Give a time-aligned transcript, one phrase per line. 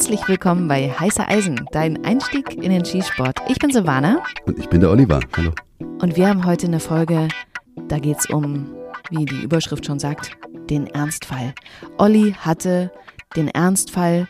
[0.00, 3.38] Herzlich willkommen bei Heiße Eisen, dein Einstieg in den Skisport.
[3.48, 4.22] Ich bin Silvana.
[4.46, 5.20] Und ich bin der Oliver.
[5.36, 5.52] Hallo.
[5.78, 7.28] Und wir haben heute eine Folge,
[7.86, 8.74] da geht es um,
[9.10, 10.30] wie die Überschrift schon sagt,
[10.70, 11.52] den Ernstfall.
[11.98, 12.90] Olli hatte
[13.36, 14.26] den Ernstfall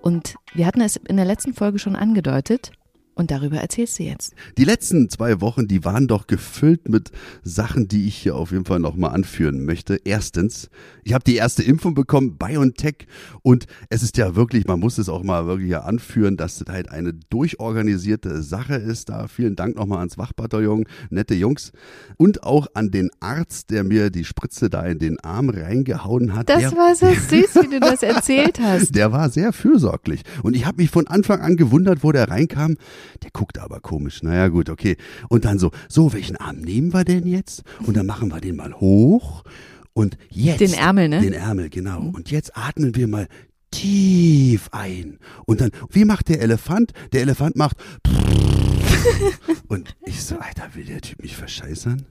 [0.00, 2.72] und wir hatten es in der letzten Folge schon angedeutet.
[3.20, 4.32] Und darüber erzählst du jetzt.
[4.56, 7.10] Die letzten zwei Wochen, die waren doch gefüllt mit
[7.42, 10.00] Sachen, die ich hier auf jeden Fall nochmal anführen möchte.
[10.04, 10.70] Erstens,
[11.04, 13.06] ich habe die erste Impfung bekommen, BioNTech.
[13.42, 16.90] Und es ist ja wirklich, man muss es auch mal wirklich anführen, dass das halt
[16.90, 19.10] eine durchorganisierte Sache ist.
[19.10, 21.72] Da vielen Dank nochmal ans Wachbataillon, nette Jungs.
[22.16, 26.48] Und auch an den Arzt, der mir die Spritze da in den Arm reingehauen hat.
[26.48, 28.94] Das der, war so süß, wie du das erzählt hast.
[28.94, 30.22] Der war sehr fürsorglich.
[30.42, 32.78] Und ich habe mich von Anfang an gewundert, wo der reinkam.
[33.22, 34.22] Der guckte aber komisch.
[34.22, 34.96] Naja, gut, okay.
[35.28, 37.62] Und dann so, so, welchen Arm nehmen wir denn jetzt?
[37.86, 39.44] Und dann machen wir den mal hoch.
[39.92, 40.60] Und jetzt.
[40.60, 41.20] Den Ärmel, ne?
[41.20, 42.00] Den Ärmel, genau.
[42.12, 43.28] Und jetzt atmen wir mal
[43.70, 45.18] tief ein.
[45.46, 46.92] Und dann, wie macht der Elefant?
[47.12, 47.76] Der Elefant macht.
[49.68, 52.04] Und ich so, Alter, will der Typ mich verscheißern?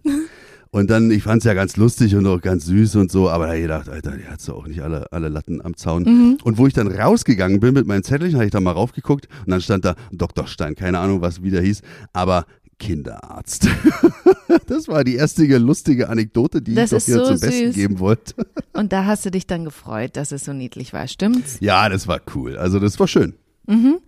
[0.72, 3.46] Und dann, ich fand es ja ganz lustig und auch ganz süß und so, aber
[3.46, 6.04] da habe ich gedacht, Alter, die hat so auch nicht alle, alle Latten am Zaun.
[6.04, 6.38] Mhm.
[6.44, 9.52] Und wo ich dann rausgegangen bin mit meinem Zettelchen, habe ich da mal raufgeguckt und
[9.52, 10.46] dann stand da Dr.
[10.46, 11.82] Stein, keine Ahnung, was wieder hieß,
[12.14, 12.46] aber
[12.78, 13.68] Kinderarzt.
[14.68, 17.76] das war die erste lustige Anekdote, die das ich doch hier so zum Besten süß.
[17.76, 18.34] geben wollte.
[18.74, 21.58] Und da hast du dich dann gefreut, dass es so niedlich war, stimmt's?
[21.60, 22.58] Ja, das war cool.
[22.58, 23.34] Also das war schön.
[23.68, 24.00] Mhm.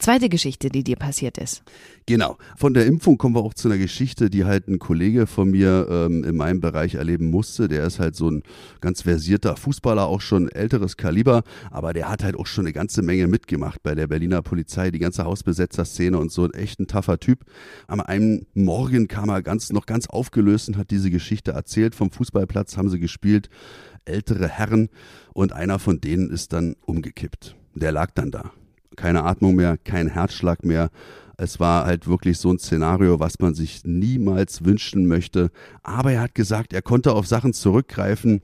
[0.00, 1.64] Zweite Geschichte, die dir passiert ist.
[2.06, 2.38] Genau.
[2.56, 5.88] Von der Impfung kommen wir auch zu einer Geschichte, die halt ein Kollege von mir
[5.90, 7.66] ähm, in meinem Bereich erleben musste.
[7.66, 8.44] Der ist halt so ein
[8.80, 13.02] ganz versierter Fußballer, auch schon älteres Kaliber, aber der hat halt auch schon eine ganze
[13.02, 16.44] Menge mitgemacht bei der Berliner Polizei, die ganze Hausbesetzer-Szene und so.
[16.44, 17.40] Ein echt ein taffer Typ.
[17.88, 21.96] Am einen Morgen kam er ganz, noch ganz aufgelöst und hat diese Geschichte erzählt.
[21.96, 23.50] Vom Fußballplatz haben sie gespielt,
[24.04, 24.90] ältere Herren
[25.34, 27.56] und einer von denen ist dann umgekippt.
[27.74, 28.52] Der lag dann da
[28.96, 30.90] keine Atmung mehr, kein Herzschlag mehr.
[31.36, 35.50] Es war halt wirklich so ein Szenario, was man sich niemals wünschen möchte.
[35.82, 38.42] Aber er hat gesagt, er konnte auf Sachen zurückgreifen,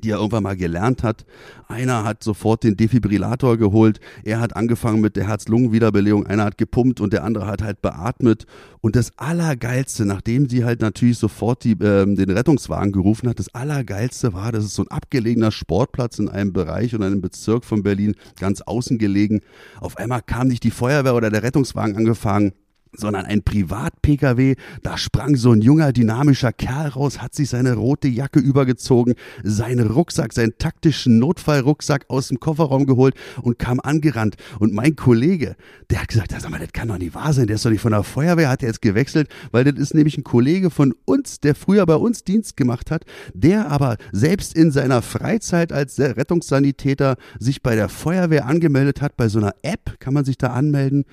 [0.00, 1.24] die er irgendwann mal gelernt hat.
[1.68, 7.00] Einer hat sofort den Defibrillator geholt, er hat angefangen mit der Herz-Lungen-Wiederbelebung, einer hat gepumpt
[7.00, 8.46] und der andere hat halt beatmet.
[8.80, 13.54] Und das Allergeilste, nachdem sie halt natürlich sofort die, äh, den Rettungswagen gerufen hat, das
[13.54, 17.82] Allergeilste war, das ist so ein abgelegener Sportplatz in einem Bereich und einem Bezirk von
[17.82, 19.40] Berlin, ganz außen gelegen.
[19.80, 22.52] Auf einmal kam nicht die Feuerwehr oder der Rettungswagen angefangen
[22.92, 24.56] sondern ein Privat-Pkw.
[24.82, 29.86] Da sprang so ein junger, dynamischer Kerl raus, hat sich seine rote Jacke übergezogen, seinen
[29.86, 34.36] Rucksack, seinen taktischen Notfallrucksack aus dem Kofferraum geholt und kam angerannt.
[34.58, 35.56] Und mein Kollege,
[35.90, 37.80] der hat gesagt, sag mal, das kann doch nicht wahr sein, der ist doch nicht
[37.80, 41.40] von der Feuerwehr, hat er jetzt gewechselt, weil das ist nämlich ein Kollege von uns,
[41.40, 43.04] der früher bei uns Dienst gemacht hat,
[43.34, 49.28] der aber selbst in seiner Freizeit als Rettungssanitäter sich bei der Feuerwehr angemeldet hat, bei
[49.28, 51.04] so einer App, kann man sich da anmelden.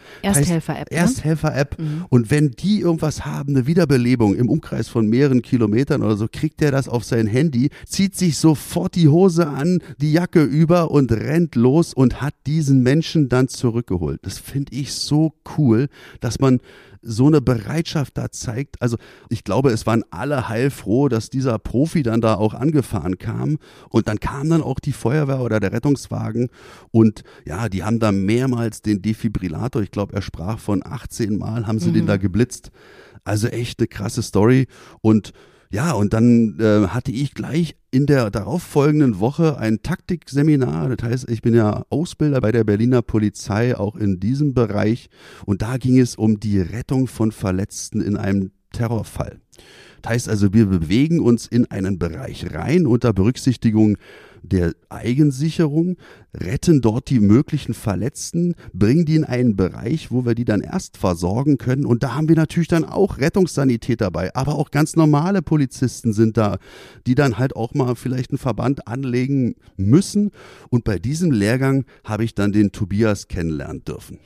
[0.91, 0.91] Ersthelfer-App.
[0.91, 1.62] Ne?
[1.63, 2.05] Ersthelfer-App Mhm.
[2.09, 6.61] Und wenn die irgendwas haben, eine Wiederbelebung im Umkreis von mehreren Kilometern oder so, kriegt
[6.61, 11.11] er das auf sein Handy, zieht sich sofort die Hose an, die Jacke über und
[11.11, 14.19] rennt los und hat diesen Menschen dann zurückgeholt.
[14.23, 15.87] Das finde ich so cool,
[16.19, 16.59] dass man
[17.03, 18.81] so eine Bereitschaft da zeigt.
[18.81, 18.97] Also
[19.29, 23.57] ich glaube, es waren alle heilfroh, dass dieser Profi dann da auch angefahren kam.
[23.89, 26.49] Und dann kam dann auch die Feuerwehr oder der Rettungswagen.
[26.91, 31.67] Und ja, die haben da mehrmals den Defibrillator, ich glaube, er sprach von 18 Mal,
[31.67, 31.93] haben sie mhm.
[31.93, 32.71] den da geblitzt.
[33.23, 34.67] Also echt eine krasse Story.
[35.01, 35.33] Und
[35.73, 40.95] ja, und dann äh, hatte ich gleich in der darauffolgenden Woche ein Taktikseminar.
[40.95, 45.09] Das heißt, ich bin ja Ausbilder bei der Berliner Polizei, auch in diesem Bereich.
[45.47, 49.41] Und da ging es um die Rettung von Verletzten in einem Terrorfall.
[50.03, 53.97] Das heißt also, wir bewegen uns in einen Bereich rein unter Berücksichtigung
[54.41, 55.95] der Eigensicherung,
[56.35, 60.97] retten dort die möglichen Verletzten, bringen die in einen Bereich, wo wir die dann erst
[60.97, 61.85] versorgen können.
[61.85, 66.35] Und da haben wir natürlich dann auch Rettungssanität dabei, aber auch ganz normale Polizisten sind
[66.35, 66.57] da,
[67.07, 70.31] die dann halt auch mal vielleicht einen Verband anlegen müssen.
[70.69, 74.19] Und bei diesem Lehrgang habe ich dann den Tobias kennenlernen dürfen.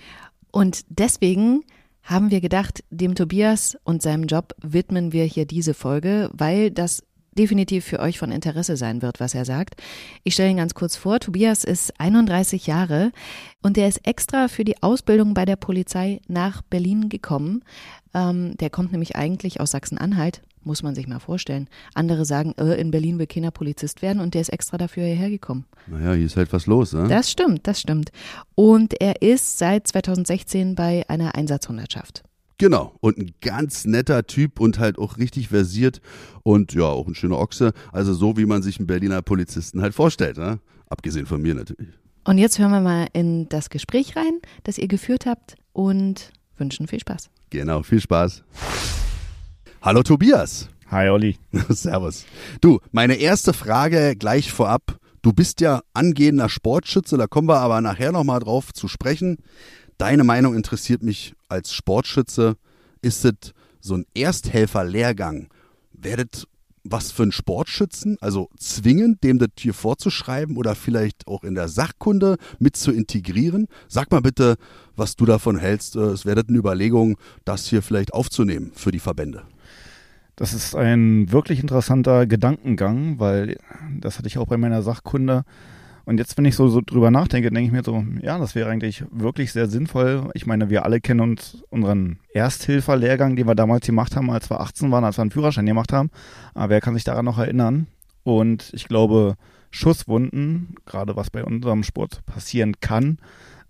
[0.51, 1.61] Und deswegen
[2.07, 7.03] haben wir gedacht, dem Tobias und seinem Job widmen wir hier diese Folge, weil das
[7.37, 9.75] definitiv für euch von Interesse sein wird, was er sagt.
[10.23, 11.19] Ich stelle ihn ganz kurz vor.
[11.19, 13.11] Tobias ist 31 Jahre
[13.61, 17.63] und der ist extra für die Ausbildung bei der Polizei nach Berlin gekommen.
[18.17, 21.69] Ähm, der kommt nämlich eigentlich aus Sachsen-Anhalt, muss man sich mal vorstellen.
[21.93, 25.29] Andere sagen, äh, in Berlin will keiner Polizist werden und der ist extra dafür hierher
[25.29, 25.65] gekommen.
[25.85, 27.07] Naja, hier ist halt was los, ne?
[27.07, 28.11] Das stimmt, das stimmt.
[28.55, 32.23] Und er ist seit 2016 bei einer Einsatzhundertschaft.
[32.57, 32.95] Genau.
[33.01, 36.01] Und ein ganz netter Typ und halt auch richtig versiert
[36.41, 37.71] und ja, auch ein schöner Ochse.
[37.91, 40.59] Also so, wie man sich einen Berliner Polizisten halt vorstellt, ne?
[40.89, 41.93] Abgesehen von mir natürlich.
[42.23, 46.87] Und jetzt hören wir mal in das Gespräch rein, das ihr geführt habt und wünschen
[46.87, 47.29] viel Spaß.
[47.49, 48.43] Genau, viel Spaß.
[49.81, 50.69] Hallo Tobias.
[50.91, 51.37] Hi Olli.
[51.69, 52.25] Servus.
[52.59, 54.99] Du, meine erste Frage gleich vorab.
[55.21, 59.37] Du bist ja angehender Sportschütze, da kommen wir aber nachher nochmal drauf zu sprechen.
[59.97, 62.55] Deine Meinung interessiert mich als Sportschütze.
[63.01, 65.47] Ist es so ein Ersthelfer-Lehrgang?
[65.93, 66.47] Werdet
[66.83, 71.67] was für einen Sportschützen, also zwingend, dem das hier vorzuschreiben oder vielleicht auch in der
[71.67, 73.67] Sachkunde mit zu integrieren?
[73.87, 74.55] Sag mal bitte,
[74.97, 75.95] was du davon hältst.
[75.95, 79.43] Es wäre eine Überlegung, das hier vielleicht aufzunehmen für die Verbände.
[80.35, 83.57] Das ist ein wirklich interessanter Gedankengang, weil
[83.99, 85.43] das hatte ich auch bei meiner Sachkunde.
[86.05, 88.69] Und jetzt, wenn ich so, so drüber nachdenke, denke ich mir so, ja, das wäre
[88.69, 90.29] eigentlich wirklich sehr sinnvoll.
[90.35, 94.61] Ich meine, wir alle kennen uns unseren Ersthilferlehrgang, den wir damals gemacht haben, als wir
[94.61, 96.09] 18 waren, als wir einen Führerschein gemacht haben.
[96.53, 97.87] Aber wer kann sich daran noch erinnern?
[98.23, 99.35] Und ich glaube,
[99.69, 103.17] Schusswunden, gerade was bei unserem Sport passieren kann,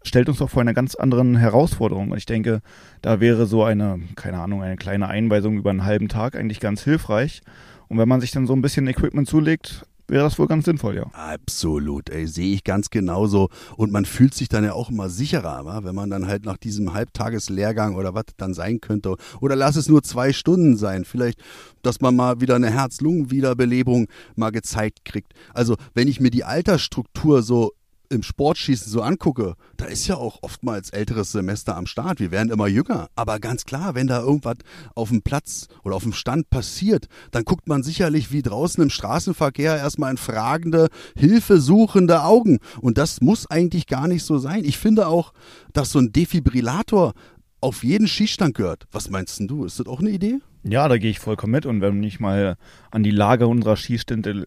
[0.07, 2.11] stellt uns doch vor eine ganz anderen Herausforderung.
[2.11, 2.61] Und ich denke,
[3.01, 6.83] da wäre so eine, keine Ahnung, eine kleine Einweisung über einen halben Tag eigentlich ganz
[6.83, 7.41] hilfreich.
[7.87, 10.95] Und wenn man sich dann so ein bisschen Equipment zulegt, wäre das wohl ganz sinnvoll,
[10.95, 11.03] ja.
[11.13, 13.49] Absolut, ey, sehe ich ganz genauso.
[13.75, 15.83] Und man fühlt sich dann ja auch immer sicherer, wa?
[15.83, 19.15] wenn man dann halt nach diesem Halbtageslehrgang oder was dann sein könnte.
[19.41, 21.05] Oder lass es nur zwei Stunden sein.
[21.05, 21.41] Vielleicht,
[21.81, 25.33] dass man mal wieder eine Herz-Lungen-Wiederbelebung mal gezeigt kriegt.
[25.53, 27.71] Also, wenn ich mir die Altersstruktur so
[28.09, 32.19] im Sportschießen so angucke, da ist ja auch oftmals älteres Semester am Start.
[32.19, 33.09] Wir werden immer jünger.
[33.15, 34.57] Aber ganz klar, wenn da irgendwas
[34.95, 38.89] auf dem Platz oder auf dem Stand passiert, dann guckt man sicherlich wie draußen im
[38.89, 42.59] Straßenverkehr erstmal in fragende, hilfesuchende Augen.
[42.81, 44.63] Und das muss eigentlich gar nicht so sein.
[44.63, 45.33] Ich finde auch,
[45.73, 47.13] dass so ein Defibrillator
[47.61, 48.87] auf jeden Schießstand gehört.
[48.91, 49.65] Was meinst du?
[49.65, 50.39] Ist das auch eine Idee?
[50.63, 51.65] Ja, da gehe ich vollkommen mit.
[51.65, 52.57] Und wenn ich mal
[52.91, 54.45] an die Lage unserer Schießstände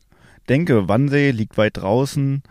[0.49, 2.43] denke, Wannsee liegt weit draußen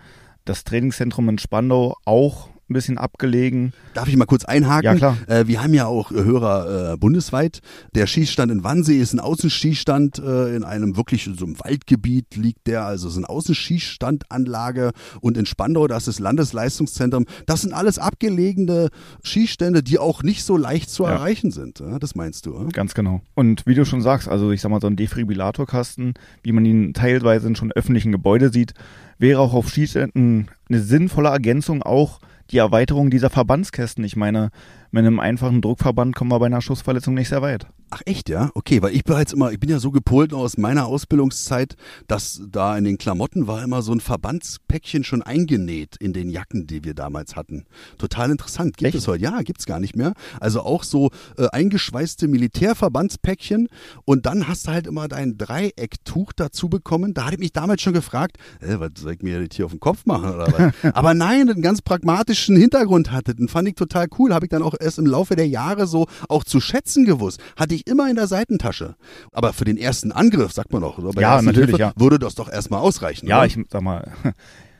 [0.49, 3.73] das Trainingszentrum in Spandau auch ein bisschen abgelegen.
[3.93, 4.85] Darf ich mal kurz einhaken?
[4.85, 5.17] Ja, klar.
[5.27, 7.59] Äh, wir haben ja auch Hörer äh, bundesweit.
[7.95, 12.67] Der Schießstand in Wannsee ist ein Außenschießstand äh, in einem wirklich so einem Waldgebiet liegt
[12.67, 17.25] der, also es ist eine Außenschießstandanlage und in Spandau, das ist Landesleistungszentrum.
[17.45, 18.89] Das sind alles abgelegene
[19.23, 21.11] Schießstände, die auch nicht so leicht zu ja.
[21.11, 21.79] erreichen sind.
[21.79, 22.55] Ja, das meinst du?
[22.55, 22.69] Oder?
[22.69, 23.21] Ganz genau.
[23.35, 26.13] Und wie du schon sagst, also ich sag mal so ein Defibrillatorkasten,
[26.43, 28.73] wie man ihn teilweise in schon öffentlichen Gebäude sieht,
[29.17, 32.19] wäre auch auf Schießständen eine sinnvolle Ergänzung auch
[32.51, 34.03] die Erweiterung dieser Verbandskästen.
[34.03, 34.51] Ich meine,
[34.91, 37.67] mit einem einfachen Druckverband kommen wir bei einer Schussverletzung nicht sehr weit.
[37.91, 38.51] Ach echt, ja?
[38.53, 41.75] Okay, weil ich bereits immer, ich bin ja so gepolt aus meiner Ausbildungszeit,
[42.07, 46.67] dass da in den Klamotten war immer so ein Verbandspäckchen schon eingenäht in den Jacken,
[46.67, 47.65] die wir damals hatten.
[47.97, 48.77] Total interessant.
[48.77, 48.97] Gibt echt?
[48.97, 49.23] es heute?
[49.23, 50.13] Ja, gibt's gar nicht mehr.
[50.39, 53.69] Also auch so äh, eingeschweißte Militärverbandspäckchen
[54.05, 57.15] und dann hast du halt immer dein Dreiecktuch dazu bekommen.
[57.15, 59.71] Da hatte ich mich damals schon gefragt, äh, was soll ich mir das hier auf
[59.71, 60.73] den Kopf machen oder was?
[60.93, 63.33] Aber nein, einen ganz pragmatischen Hintergrund hatte.
[63.33, 64.31] Den fand ich total cool.
[64.31, 67.39] Habe ich dann auch erst im Laufe der Jahre so auch zu schätzen gewusst.
[67.55, 68.95] Hatte ich immer in der Seitentasche.
[69.31, 71.93] Aber für den ersten Angriff, sagt man doch, bei ja, natürlich, Hilfe, ja.
[71.95, 73.27] würde das doch erstmal ausreichen.
[73.27, 73.47] Ja, oder?
[73.47, 74.11] ich sag mal,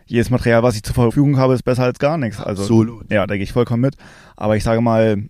[0.05, 2.39] jedes Material, was ich zur Verfügung habe, ist besser als gar nichts.
[2.39, 3.11] Also, Absolut.
[3.11, 3.95] Ja, da gehe ich vollkommen mit.
[4.35, 5.29] Aber ich sage mal,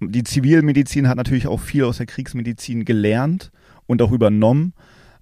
[0.00, 3.50] die Zivilmedizin hat natürlich auch viel aus der Kriegsmedizin gelernt
[3.86, 4.72] und auch übernommen.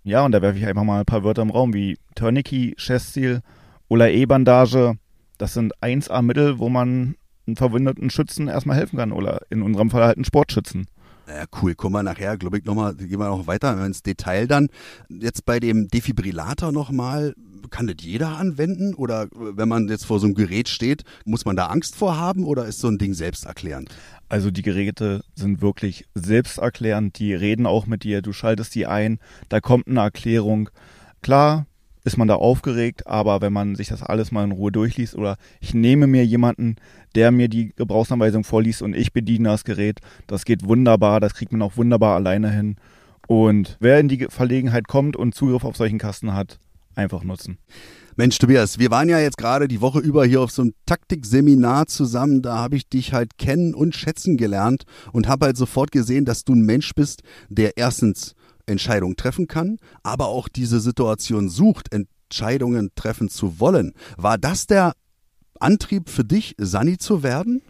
[0.04, 3.40] Ja, und da werfe ich einfach mal ein paar Wörter im Raum wie Tourniquet, Chestziel,
[3.88, 4.94] Ola E-Bandage.
[5.38, 7.14] Das sind 1A-Mittel, wo man
[7.46, 10.86] einen verwundeten Schützen erstmal helfen kann oder in unserem Fall halt einen Sportschützen.
[11.28, 11.74] Ja, cool.
[11.74, 14.68] Kommen wir nachher, glaube ich, nochmal, gehen wir noch weiter ins Detail dann.
[15.08, 17.34] Jetzt bei dem Defibrillator nochmal,
[17.70, 18.94] kann das jeder anwenden?
[18.94, 22.44] Oder wenn man jetzt vor so einem Gerät steht, muss man da Angst vor haben
[22.44, 23.88] oder ist so ein Ding selbsterklärend?
[24.28, 27.18] Also die Geräte sind wirklich selbsterklärend.
[27.18, 28.20] Die reden auch mit dir.
[28.20, 29.18] Du schaltest die ein,
[29.48, 30.70] da kommt eine Erklärung.
[31.22, 31.66] Klar,
[32.04, 35.36] ist man da aufgeregt, aber wenn man sich das alles mal in Ruhe durchliest oder
[35.60, 36.76] ich nehme mir jemanden,
[37.14, 41.52] der mir die Gebrauchsanweisung vorliest und ich bediene das Gerät, das geht wunderbar, das kriegt
[41.52, 42.76] man auch wunderbar alleine hin.
[43.28, 46.58] Und wer in die Verlegenheit kommt und Zugriff auf solchen Kasten hat,
[46.94, 47.58] einfach nutzen.
[48.16, 51.86] Mensch, Tobias, wir waren ja jetzt gerade die Woche über hier auf so einem Taktikseminar
[51.86, 52.42] zusammen.
[52.42, 56.44] Da habe ich dich halt kennen und schätzen gelernt und habe halt sofort gesehen, dass
[56.44, 58.34] du ein Mensch bist, der erstens
[58.66, 63.92] Entscheidungen treffen kann, aber auch diese Situation sucht, Entscheidungen treffen zu wollen.
[64.16, 64.94] War das der
[65.60, 67.62] Antrieb für dich, Sani zu werden?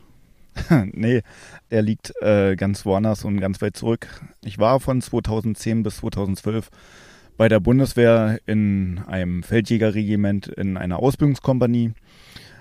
[0.92, 1.22] nee,
[1.70, 4.08] er liegt äh, ganz woanders und ganz weit zurück.
[4.44, 6.68] Ich war von 2010 bis 2012
[7.36, 11.92] bei der Bundeswehr in einem Feldjägerregiment in einer Ausbildungskompanie.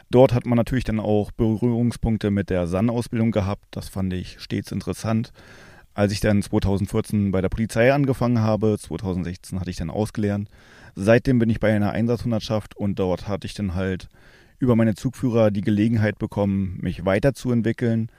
[0.09, 3.63] Dort hat man natürlich dann auch Berührungspunkte mit der SAN-Ausbildung gehabt.
[3.71, 5.31] Das fand ich stets interessant.
[5.93, 10.49] Als ich dann 2014 bei der Polizei angefangen habe, 2016 hatte ich dann ausgelernt.
[10.95, 14.07] Seitdem bin ich bei einer Einsatzhundertschaft und dort hatte ich dann halt
[14.59, 18.09] über meine Zugführer die Gelegenheit bekommen, mich weiterzuentwickeln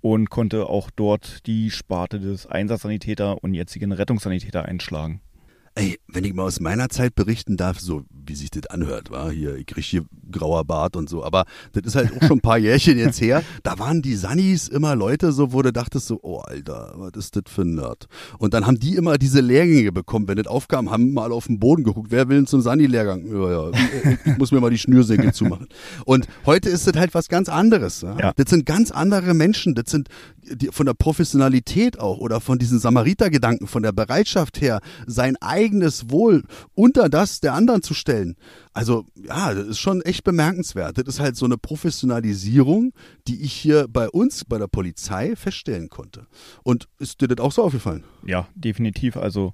[0.00, 5.20] und konnte auch dort die Sparte des Einsatzsanitäter und jetzigen Rettungssanitäter einschlagen.
[5.78, 9.30] Ey, wenn ich mal aus meiner Zeit berichten darf, so wie sich das anhört, war
[9.30, 12.40] hier, ich krieg hier grauer Bart und so, aber das ist halt auch schon ein
[12.40, 13.44] paar Jährchen jetzt her.
[13.62, 17.36] Da waren die Sunnies immer Leute so, wo du dachtest so, oh Alter, was ist
[17.36, 18.08] das für ein Nerd?
[18.38, 21.60] Und dann haben die immer diese Lehrgänge bekommen, wenn das aufkam, haben mal auf den
[21.60, 23.26] Boden geguckt, wer will denn zum Sunny-Lehrgang?
[23.26, 23.70] Ja, ja,
[24.24, 25.68] ich muss mir mal die Schnürsenkel zumachen.
[26.04, 28.00] Und heute ist das halt was ganz anderes.
[28.00, 28.16] Ja?
[28.18, 28.32] ja.
[28.34, 30.08] Das sind ganz andere Menschen, das sind
[30.54, 35.36] die, von der Professionalität auch oder von diesen Samaritergedanken, von der Bereitschaft her, sein
[35.68, 36.44] eigenes Wohl
[36.74, 38.36] unter das der anderen zu stellen.
[38.72, 40.98] Also ja, das ist schon echt bemerkenswert.
[40.98, 42.92] Das ist halt so eine Professionalisierung,
[43.26, 46.26] die ich hier bei uns, bei der Polizei feststellen konnte.
[46.62, 48.04] Und ist dir das auch so aufgefallen?
[48.24, 49.16] Ja, definitiv.
[49.16, 49.52] Also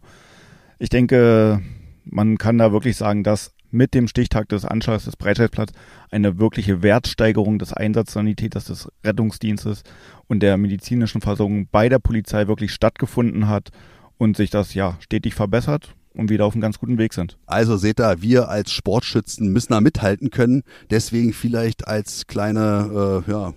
[0.79, 1.63] ich denke,
[2.05, 5.73] man kann da wirklich sagen, dass mit dem Stichtag des Anschlags des Breitscheidplatz
[6.11, 9.83] eine wirkliche Wertsteigerung des Einsatzsanitäters, des Rettungsdienstes
[10.29, 13.71] und der medizinischen Versorgung bei der Polizei wirklich stattgefunden hat
[14.17, 17.37] und sich das ja stetig verbessert und wieder auf einem ganz guten Weg sind.
[17.47, 20.63] Also seht ihr, wir als Sportschützen müssen da mithalten können.
[20.91, 23.53] Deswegen vielleicht als kleine äh, ja,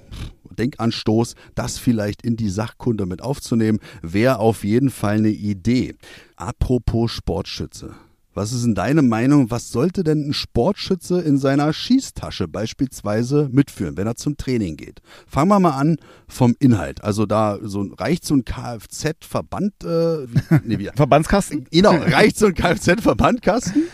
[0.57, 5.95] Denkanstoß, das vielleicht in die Sachkunde mit aufzunehmen, wäre auf jeden Fall eine Idee.
[6.35, 7.95] Apropos Sportschütze.
[8.37, 9.49] Was ist denn deine Meinung?
[9.49, 15.01] Was sollte denn ein Sportschütze in seiner Schießtasche beispielsweise mitführen, wenn er zum Training geht?
[15.25, 17.03] Fangen wir mal an vom Inhalt.
[17.03, 20.27] Also da so reicht so ein Kfz-Verband, äh,
[20.63, 21.65] nee, wie, Verbandskasten?
[21.71, 23.85] Genau, reicht so ein Kfz-Verbandkasten?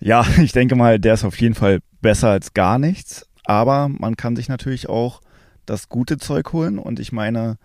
[0.00, 3.24] Ja, ich denke mal, der ist auf jeden Fall besser als gar nichts.
[3.44, 5.20] Aber man kann sich natürlich auch
[5.64, 6.80] das gute Zeug holen.
[6.80, 7.56] Und ich meine,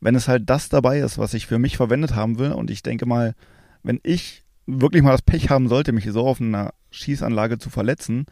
[0.00, 2.82] wenn es halt das dabei ist, was ich für mich verwendet haben will, und ich
[2.82, 3.36] denke mal,
[3.84, 8.26] wenn ich wirklich mal das Pech haben sollte, mich so auf einer Schießanlage zu verletzen,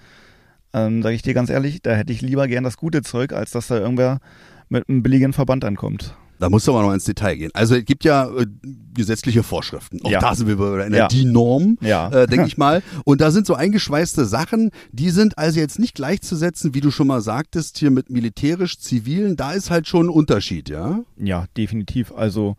[0.73, 3.51] ähm, sage ich dir ganz ehrlich, da hätte ich lieber gern das gute Zeug, als
[3.51, 4.21] dass da irgendwer
[4.69, 6.15] mit einem billigen Verband ankommt.
[6.41, 7.51] Da musst du aber noch ins Detail gehen.
[7.53, 8.47] Also es gibt ja äh,
[8.95, 10.01] gesetzliche Vorschriften.
[10.03, 10.21] Auch ja.
[10.21, 11.09] da sind wir bei einer ja.
[11.09, 12.09] DIN-Norm, ja.
[12.09, 12.83] äh, denke ich mal.
[13.05, 17.09] Und da sind so eingeschweißte Sachen, die sind also jetzt nicht gleichzusetzen, wie du schon
[17.09, 19.37] mal sagtest, hier mit militärisch-zivilen.
[19.37, 21.01] Da ist halt schon ein Unterschied, ja?
[21.19, 22.11] Ja, definitiv.
[22.13, 22.57] Also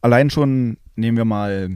[0.00, 1.70] allein schon nehmen wir mal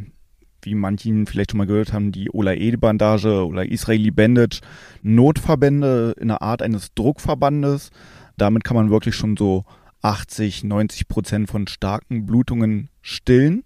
[0.64, 4.60] wie manchen vielleicht schon mal gehört haben, die Ola-E-Bandage oder Israeli Bandage,
[5.02, 7.90] Notverbände in der Art eines Druckverbandes.
[8.36, 9.64] Damit kann man wirklich schon so
[10.02, 13.64] 80, 90 Prozent von starken Blutungen stillen,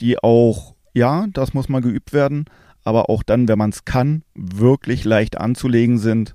[0.00, 2.44] die auch, ja, das muss mal geübt werden,
[2.84, 6.34] aber auch dann, wenn man es kann, wirklich leicht anzulegen sind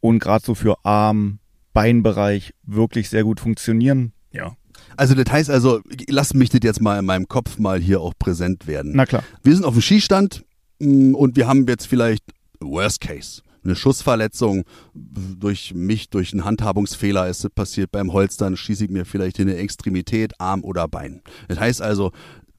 [0.00, 1.38] und gerade so für Arm,
[1.72, 4.12] Beinbereich wirklich sehr gut funktionieren.
[4.32, 4.56] Ja,
[4.96, 8.14] also das heißt also, lass mich das jetzt mal in meinem Kopf mal hier auch
[8.18, 8.92] präsent werden.
[8.94, 9.22] Na klar.
[9.42, 10.44] Wir sind auf dem Skistand
[10.78, 12.24] mm, und wir haben jetzt vielleicht
[12.60, 13.42] Worst Case.
[13.62, 19.04] Eine Schussverletzung durch mich, durch einen Handhabungsfehler ist es passiert beim Holstern, schieße ich mir
[19.04, 21.20] vielleicht in eine Extremität, Arm oder Bein.
[21.48, 22.12] Das heißt also,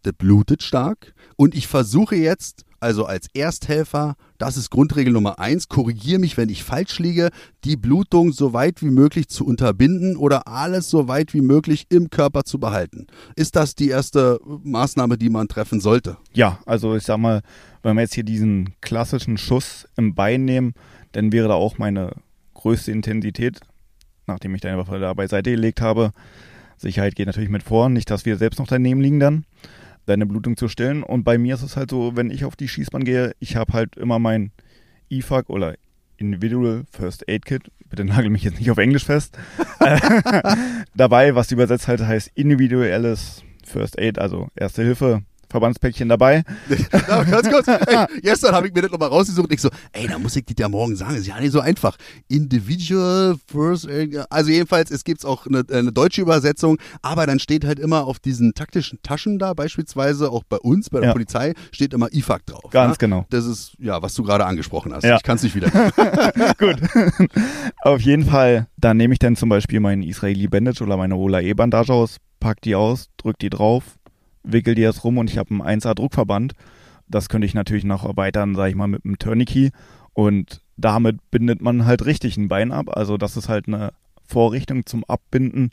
[0.04, 5.70] das blutet stark und ich versuche jetzt also als Ersthelfer, das ist Grundregel Nummer eins,
[5.70, 7.30] korrigiere mich, wenn ich falsch liege,
[7.64, 12.10] die Blutung so weit wie möglich zu unterbinden oder alles so weit wie möglich im
[12.10, 13.06] Körper zu behalten.
[13.36, 16.18] Ist das die erste Maßnahme, die man treffen sollte?
[16.34, 17.42] Ja, also ich sag mal,
[17.84, 20.74] wenn wir jetzt hier diesen klassischen Schuss im Bein nehmen,
[21.12, 22.16] dann wäre da auch meine
[22.56, 23.60] größte Intensität,
[24.26, 26.12] nachdem ich deine Waffe da beiseite gelegt habe.
[26.78, 29.46] Sicherheit geht natürlich mit vor, nicht, dass wir selbst noch daneben liegen dann
[30.12, 31.04] deine Blutung zu stillen.
[31.04, 33.74] Und bei mir ist es halt so, wenn ich auf die Schießbahn gehe, ich habe
[33.74, 34.52] halt immer mein
[35.10, 35.76] IFAC oder
[36.18, 39.38] Individual First Aid Kit, bitte nagel mich jetzt nicht auf Englisch fest,
[40.96, 46.44] dabei, was übersetzt halt heißt individuelles First Aid, also Erste Hilfe, Verbandspäckchen dabei.
[47.08, 47.68] Na, ganz kurz.
[47.68, 50.56] Ey, gestern habe ich mir das nochmal rausgesucht ich so, ey, da muss ich dir
[50.58, 51.98] ja morgen sagen, ist ja nicht so einfach.
[52.28, 53.88] Individual first,
[54.30, 58.20] also jedenfalls, es gibt auch eine, eine, deutsche Übersetzung, aber dann steht halt immer auf
[58.20, 61.14] diesen taktischen Taschen da, beispielsweise auch bei uns, bei der ja.
[61.14, 62.72] Polizei, steht immer IFAC drauf.
[62.72, 62.98] Ganz ja?
[63.00, 63.26] genau.
[63.30, 65.04] Das ist, ja, was du gerade angesprochen hast.
[65.04, 65.18] Ja.
[65.18, 65.70] Ich kann es nicht wieder.
[66.58, 66.78] Gut.
[67.82, 71.42] auf jeden Fall, dann nehme ich dann zum Beispiel meinen Israeli Bandage oder meine Ola
[71.42, 73.84] E-Bandage aus, pack die aus, drück die drauf,
[74.44, 76.54] wickel die jetzt rum und ich habe einen 1A Druckverband.
[77.08, 79.72] Das könnte ich natürlich noch erweitern, sage ich mal, mit einem Tourniquet.
[80.14, 82.96] Und damit bindet man halt richtig ein Bein ab.
[82.96, 83.94] Also das ist halt eine
[84.24, 85.72] Vorrichtung zum Abbinden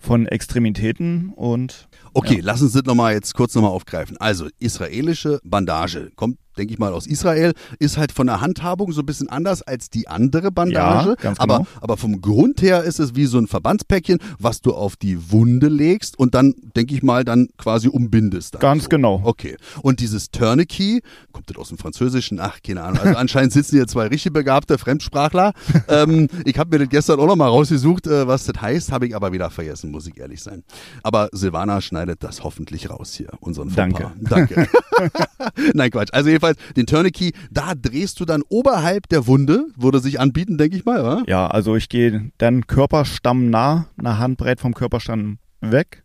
[0.00, 1.88] von Extremitäten und.
[2.14, 2.40] Okay, ja.
[2.42, 4.16] lass uns das nochmal jetzt kurz nochmal aufgreifen.
[4.16, 9.02] Also, israelische Bandage kommt denke ich mal, aus Israel, ist halt von der Handhabung so
[9.02, 11.10] ein bisschen anders als die andere Bandage.
[11.10, 11.68] Ja, ganz aber, genau.
[11.80, 15.68] aber vom Grund her ist es wie so ein Verbandspäckchen, was du auf die Wunde
[15.68, 18.54] legst und dann, denke ich mal, dann quasi umbindest.
[18.54, 18.88] Dann Ganz so.
[18.88, 19.20] genau.
[19.24, 19.56] Okay.
[19.82, 21.02] Und dieses Tourniquet,
[21.32, 22.40] kommt das aus dem Französischen?
[22.40, 23.00] Ach, keine Ahnung.
[23.00, 25.52] Also anscheinend sitzen hier zwei richtig begabte Fremdsprachler.
[25.88, 29.06] ähm, ich habe mir das gestern auch noch mal rausgesucht, äh, was das heißt, habe
[29.06, 30.64] ich aber wieder vergessen, muss ich ehrlich sein.
[31.02, 34.12] Aber Silvana schneidet das hoffentlich raus hier, unseren Fauxpas.
[34.20, 34.68] Danke.
[35.74, 36.10] Nein, Quatsch.
[36.12, 40.76] Also jedenfalls den Tourniquet, da drehst du dann oberhalb der Wunde, würde sich anbieten, denke
[40.76, 41.22] ich mal, oder?
[41.26, 46.04] Ja, also ich gehe dann Körperstamm nah, eine Handbreit vom Körperstamm weg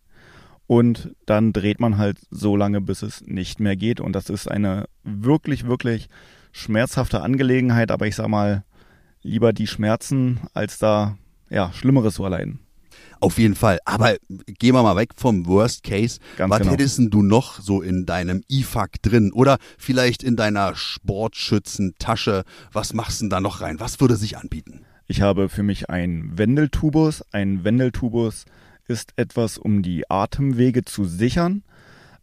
[0.68, 4.00] und dann dreht man halt so lange, bis es nicht mehr geht.
[4.00, 6.10] Und das ist eine wirklich, wirklich
[6.51, 8.63] schmerzhafte Angelegenheit, aber ich sag mal,
[9.22, 11.18] lieber die Schmerzen, als da
[11.50, 12.60] ja, Schlimmeres zu erleiden.
[13.20, 13.80] Auf jeden Fall.
[13.86, 16.20] Aber gehen wir mal weg vom Worst Case.
[16.38, 16.72] Ganz Was genau.
[16.72, 19.32] hättest denn du noch so in deinem IFAK drin?
[19.32, 22.44] Oder vielleicht in deiner Sportschützentasche?
[22.72, 23.80] Was machst du denn da noch rein?
[23.80, 24.82] Was würde sich anbieten?
[25.08, 27.24] Ich habe für mich einen Wendeltubus.
[27.32, 28.46] Ein Wendeltubus
[28.88, 31.64] ist etwas, um die Atemwege zu sichern.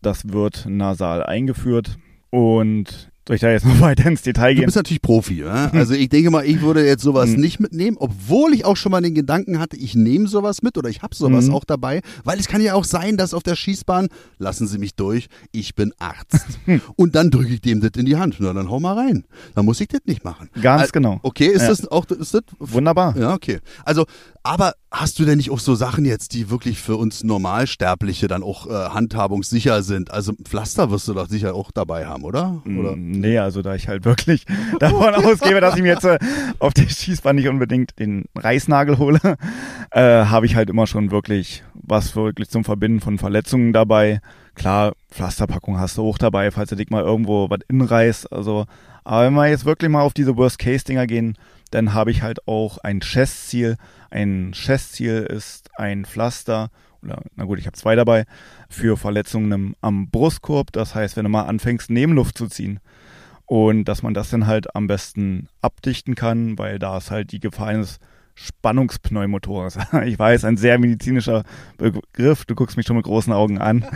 [0.00, 1.96] Das wird nasal eingeführt
[2.30, 4.66] und soll ich da jetzt noch weiter ins Detail Du gehen?
[4.66, 5.70] bist natürlich Profi, ja?
[5.72, 7.40] Also ich denke mal, ich würde jetzt sowas Mhm.
[7.40, 10.88] nicht mitnehmen, obwohl ich auch schon mal den Gedanken hatte, ich nehme sowas mit oder
[10.88, 11.54] ich habe sowas Mhm.
[11.54, 14.94] auch dabei, weil es kann ja auch sein, dass auf der Schießbahn, lassen Sie mich
[14.96, 16.46] durch, ich bin Arzt.
[16.96, 18.36] Und dann drücke ich dem das in die Hand.
[18.40, 19.24] Na, dann hau mal rein.
[19.54, 20.48] Dann muss ich das nicht machen.
[20.60, 21.20] Ganz Al- genau.
[21.22, 21.68] Okay, ist Ja.
[21.68, 23.16] das auch, ist das Wunderbar.
[23.16, 23.58] Ja, okay.
[23.84, 24.06] Also,
[24.42, 28.42] aber hast du denn nicht auch so Sachen jetzt, die wirklich für uns Normalsterbliche dann
[28.42, 30.10] auch äh, handhabungssicher sind?
[30.10, 32.62] Also Pflaster wirst du doch sicher auch dabei haben, oder?
[32.66, 32.96] oder?
[32.96, 34.46] Mm, Nee, also da ich halt wirklich
[34.80, 36.18] davon ausgehe, dass ich mir jetzt äh,
[36.58, 39.20] auf der Schießbahn nicht unbedingt den Reißnagel hole,
[39.90, 44.20] äh, habe ich halt immer schon wirklich was wirklich zum Verbinden von Verletzungen dabei.
[44.54, 48.32] Klar, Pflasterpackung hast du auch dabei, falls du dich mal irgendwo was inreißt.
[48.32, 48.66] Also,
[49.04, 51.36] aber wenn wir jetzt wirklich mal auf diese Worst-Case-Dinger gehen,
[51.70, 53.76] dann habe ich halt auch ein Chestziel.
[54.10, 56.70] Ein Chestziel ist ein Pflaster,
[57.02, 58.24] oder na gut, ich habe zwei dabei,
[58.68, 60.72] für Verletzungen am Brustkorb.
[60.72, 62.80] Das heißt, wenn du mal anfängst, Nebenluft zu ziehen,
[63.46, 67.40] und dass man das dann halt am besten abdichten kann, weil da ist halt die
[67.40, 67.98] Gefahr eines
[68.34, 69.78] Spannungspneumotors.
[70.04, 71.44] Ich weiß, ein sehr medizinischer
[71.76, 72.44] Begriff.
[72.44, 73.84] Du guckst mich schon mit großen Augen an.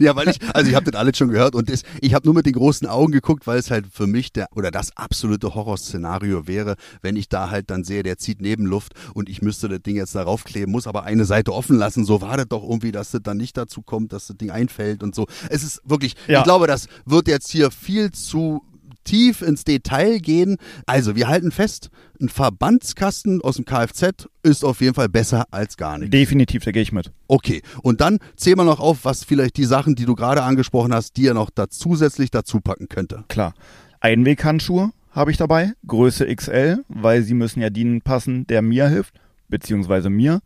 [0.00, 2.34] Ja, weil ich, also ich habe das alles schon gehört und das, ich habe nur
[2.34, 6.46] mit den großen Augen geguckt, weil es halt für mich der oder das absolute Horrorszenario
[6.46, 9.96] wäre, wenn ich da halt dann sehe, der zieht Nebenluft und ich müsste das Ding
[9.96, 12.04] jetzt darauf kleben, muss aber eine Seite offen lassen.
[12.04, 15.02] So war das doch irgendwie, dass das dann nicht dazu kommt, dass das Ding einfällt
[15.02, 15.26] und so.
[15.50, 16.38] Es ist wirklich, Ja.
[16.38, 18.62] ich glaube, das wird jetzt hier viel zu
[19.08, 20.56] tief ins Detail gehen.
[20.86, 21.90] Also, wir halten fest,
[22.20, 26.10] ein Verbandskasten aus dem Kfz ist auf jeden Fall besser als gar nichts.
[26.10, 27.12] Definitiv, da gehe ich mit.
[27.26, 30.92] Okay, und dann zähl mal noch auf, was vielleicht die Sachen, die du gerade angesprochen
[30.92, 33.24] hast, die er noch da zusätzlich dazu packen könnte.
[33.28, 33.54] Klar.
[34.00, 39.14] Einweghandschuhe habe ich dabei, Größe XL, weil sie müssen ja dienen passen, der mir hilft,
[39.48, 40.40] beziehungsweise mir.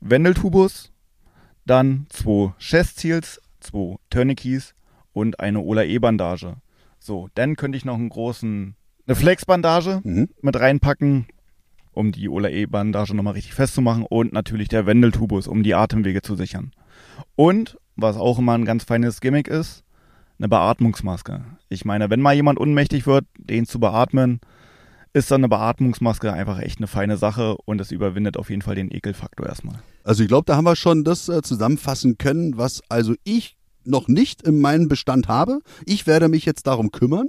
[0.00, 0.92] Wendeltubus,
[1.64, 4.74] dann zwei Chestseals, zwei Tourniquets
[5.12, 6.56] und eine Ola-E-Bandage.
[7.06, 8.74] So, dann könnte ich noch einen großen,
[9.06, 10.28] eine Flexbandage Mhm.
[10.42, 11.26] mit reinpacken,
[11.92, 16.72] um die Ola-E-Bandage nochmal richtig festzumachen und natürlich der Wendeltubus, um die Atemwege zu sichern.
[17.36, 19.84] Und, was auch immer ein ganz feines Gimmick ist,
[20.40, 21.44] eine Beatmungsmaske.
[21.68, 24.40] Ich meine, wenn mal jemand ohnmächtig wird, den zu beatmen,
[25.12, 28.74] ist dann eine Beatmungsmaske einfach echt eine feine Sache und es überwindet auf jeden Fall
[28.74, 29.78] den Ekelfaktor erstmal.
[30.02, 33.55] Also ich glaube, da haben wir schon das äh, zusammenfassen können, was also ich
[33.86, 35.60] noch nicht in meinem Bestand habe.
[35.84, 37.28] Ich werde mich jetzt darum kümmern.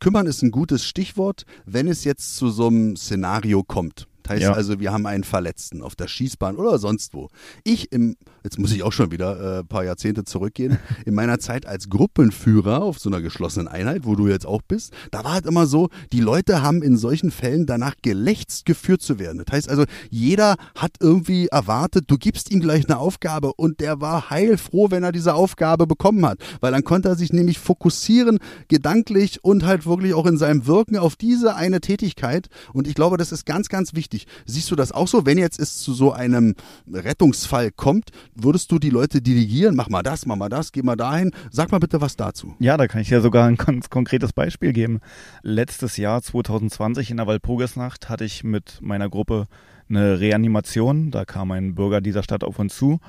[0.00, 4.06] Kümmern ist ein gutes Stichwort, wenn es jetzt zu so einem Szenario kommt.
[4.24, 4.52] Das heißt Ja.
[4.54, 7.28] also, wir haben einen Verletzten auf der Schießbahn oder sonst wo.
[7.62, 11.38] Ich im, jetzt muss ich auch schon wieder äh, ein paar Jahrzehnte zurückgehen, in meiner
[11.38, 15.34] Zeit als Gruppenführer auf so einer geschlossenen Einheit, wo du jetzt auch bist, da war
[15.34, 19.42] halt immer so, die Leute haben in solchen Fällen danach gelächzt geführt zu werden.
[19.44, 24.00] Das heißt also, jeder hat irgendwie erwartet, du gibst ihm gleich eine Aufgabe und der
[24.00, 28.38] war heilfroh, wenn er diese Aufgabe bekommen hat, weil dann konnte er sich nämlich fokussieren,
[28.68, 33.18] gedanklich und halt wirklich auch in seinem Wirken auf diese eine Tätigkeit und ich glaube,
[33.18, 34.13] das ist ganz, ganz wichtig.
[34.46, 35.26] Siehst du das auch so?
[35.26, 36.54] Wenn jetzt es zu so einem
[36.92, 39.74] Rettungsfall kommt, würdest du die Leute dirigieren?
[39.74, 41.32] Mach mal das, mach mal das, geh mal dahin.
[41.50, 42.54] Sag mal bitte was dazu.
[42.58, 45.00] Ja, da kann ich dir sogar ein ganz konkretes Beispiel geben.
[45.42, 49.46] Letztes Jahr, 2020, in der Walpurgisnacht, hatte ich mit meiner Gruppe
[49.88, 51.10] eine Reanimation.
[51.10, 53.00] Da kam ein Bürger dieser Stadt auf uns zu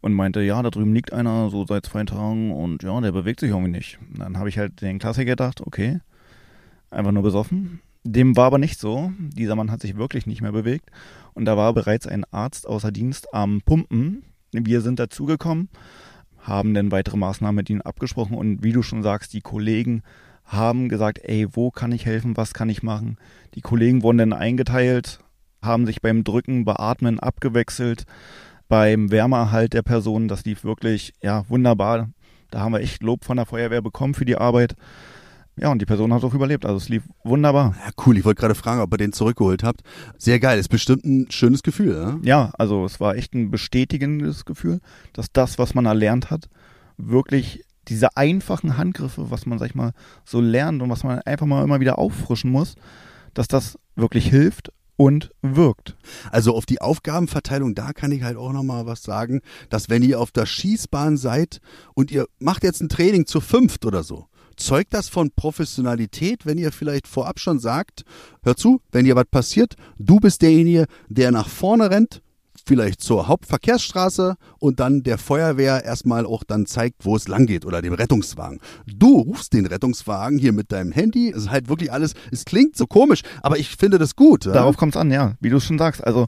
[0.00, 3.40] und meinte, ja, da drüben liegt einer so seit zwei Tagen und ja, der bewegt
[3.40, 3.98] sich irgendwie nicht.
[4.16, 6.00] Dann habe ich halt den Klassiker gedacht, okay,
[6.90, 7.80] einfach nur besoffen.
[8.04, 9.12] Dem war aber nicht so.
[9.18, 10.90] Dieser Mann hat sich wirklich nicht mehr bewegt.
[11.34, 14.24] Und da war bereits ein Arzt außer Dienst am Pumpen.
[14.52, 15.70] Wir sind dazugekommen,
[16.38, 20.02] haben dann weitere Maßnahmen mit ihnen abgesprochen und wie du schon sagst, die Kollegen
[20.44, 23.16] haben gesagt, ey, wo kann ich helfen, was kann ich machen?
[23.54, 25.20] Die Kollegen wurden dann eingeteilt,
[25.62, 28.04] haben sich beim Drücken, Beatmen abgewechselt,
[28.68, 32.10] beim Wärmeerhalt der Person, das lief wirklich, ja, wunderbar.
[32.50, 34.76] Da haben wir echt Lob von der Feuerwehr bekommen für die Arbeit.
[35.56, 36.64] Ja, und die Person hat auch überlebt.
[36.64, 37.74] Also es lief wunderbar.
[37.84, 38.16] Ja, cool.
[38.16, 39.82] Ich wollte gerade fragen, ob ihr den zurückgeholt habt.
[40.16, 40.58] Sehr geil.
[40.58, 42.18] Ist bestimmt ein schönes Gefühl, ja?
[42.22, 44.80] Ja, also es war echt ein bestätigendes Gefühl,
[45.12, 46.48] dass das, was man erlernt hat,
[46.96, 49.92] wirklich diese einfachen Handgriffe, was man, sag ich mal,
[50.24, 52.76] so lernt und was man einfach mal immer wieder auffrischen muss,
[53.34, 55.96] dass das wirklich hilft und wirkt.
[56.30, 60.20] Also auf die Aufgabenverteilung, da kann ich halt auch nochmal was sagen, dass wenn ihr
[60.20, 61.60] auf der Schießbahn seid
[61.94, 66.58] und ihr macht jetzt ein Training zu fünft oder so, zeugt das von Professionalität, wenn
[66.58, 68.04] ihr vielleicht vorab schon sagt,
[68.42, 72.22] hör zu, wenn hier was passiert, du bist derjenige, der nach vorne rennt,
[72.64, 77.64] vielleicht zur Hauptverkehrsstraße und dann der Feuerwehr erstmal auch dann zeigt, wo es lang geht
[77.64, 78.60] oder dem Rettungswagen.
[78.86, 81.30] Du rufst den Rettungswagen hier mit deinem Handy.
[81.30, 84.46] Es ist halt wirklich alles, es klingt so komisch, aber ich finde das gut.
[84.46, 86.04] Darauf kommt es an, ja, wie du schon sagst.
[86.04, 86.26] Also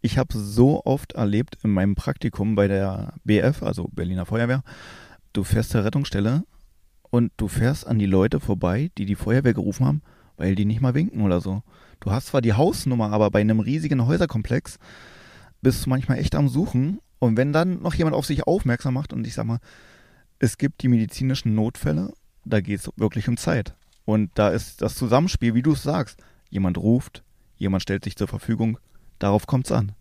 [0.00, 4.62] ich habe so oft erlebt in meinem Praktikum bei der BF, also Berliner Feuerwehr,
[5.32, 6.44] du fährst zur Rettungsstelle
[7.14, 10.02] und du fährst an die Leute vorbei, die die Feuerwehr gerufen haben,
[10.36, 11.62] weil die nicht mal winken oder so.
[12.00, 14.80] Du hast zwar die Hausnummer, aber bei einem riesigen Häuserkomplex
[15.62, 16.98] bist du manchmal echt am Suchen.
[17.20, 19.60] Und wenn dann noch jemand auf sich aufmerksam macht und ich sag mal,
[20.40, 22.12] es gibt die medizinischen Notfälle,
[22.44, 23.76] da geht es wirklich um Zeit.
[24.04, 26.18] Und da ist das Zusammenspiel, wie du es sagst.
[26.50, 27.22] Jemand ruft,
[27.56, 28.76] jemand stellt sich zur Verfügung,
[29.20, 29.92] darauf kommt es an.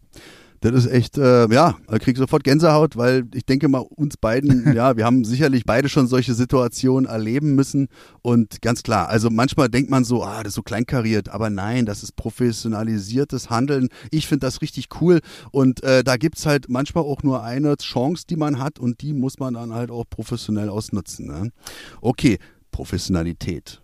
[0.64, 4.96] Das ist echt, äh, ja, krieg sofort Gänsehaut, weil ich denke mal, uns beiden, ja,
[4.96, 7.90] wir haben sicherlich beide schon solche Situationen erleben müssen.
[8.22, 11.86] Und ganz klar, also manchmal denkt man so, ah, das ist so kleinkariert, aber nein,
[11.86, 13.90] das ist professionalisiertes Handeln.
[14.10, 15.20] Ich finde das richtig cool.
[15.52, 19.12] Und äh, da gibt's halt manchmal auch nur eine Chance, die man hat und die
[19.12, 21.28] muss man dann halt auch professionell ausnutzen.
[21.28, 21.52] Ne?
[22.00, 22.40] Okay,
[22.72, 23.82] Professionalität